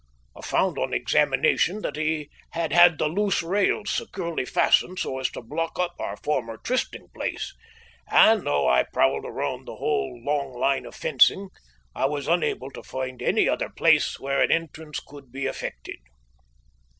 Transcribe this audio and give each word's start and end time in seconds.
I 0.35 0.41
found 0.41 0.79
on 0.79 0.95
examination 0.95 1.83
that 1.83 1.95
he 1.95 2.31
had 2.53 2.73
had 2.73 2.97
the 2.97 3.07
loose 3.07 3.43
rails 3.43 3.91
securely 3.91 4.45
fastened 4.45 4.97
so 4.97 5.19
as 5.19 5.29
to 5.29 5.43
block 5.43 5.77
up 5.77 5.93
our 5.99 6.17
former 6.17 6.57
trysting 6.57 7.09
place, 7.13 7.53
and 8.09 8.41
though 8.41 8.67
I 8.67 8.81
prowled 8.81 9.25
round 9.25 9.67
the 9.67 9.75
whole 9.75 10.19
long 10.25 10.53
line 10.59 10.87
of 10.87 10.95
fencing, 10.95 11.49
I 11.93 12.05
was 12.07 12.27
unable 12.27 12.71
to 12.71 12.81
find 12.81 13.21
any 13.21 13.47
other 13.47 13.69
place 13.69 14.19
where 14.19 14.41
an 14.41 14.51
entrance 14.51 14.99
could 14.99 15.31
be 15.31 15.45
effected. 15.45 15.99